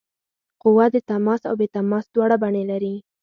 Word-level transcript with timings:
قوه 0.61 0.85
د 0.93 0.97
تماس 1.09 1.41
او 1.49 1.55
بې 1.59 1.67
تماس 1.75 2.05
دواړه 2.15 2.35
بڼې 2.43 2.63
لري. 2.71 2.95